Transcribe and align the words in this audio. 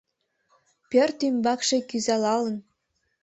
Пӧрт 0.89 1.19
ӱмбакше 1.27 1.77
кӱзалалын 1.89 2.57